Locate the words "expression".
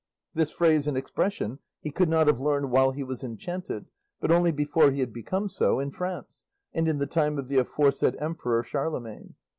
0.97-1.59